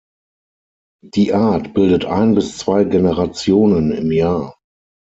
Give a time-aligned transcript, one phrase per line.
[1.05, 4.59] Die Art bildet ein bis zwei Generationen im Jahr.